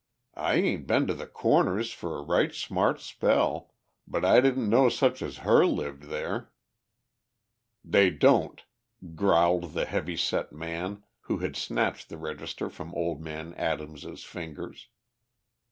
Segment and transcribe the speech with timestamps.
[0.33, 3.71] "I ain't been to the Corners for a right smart spell,
[4.07, 6.51] but I didn't know such as her lived there."
[7.85, 8.63] "They don't,"
[9.13, 14.87] growled the heavy set man who had snatched the register from old man Adams' fingers.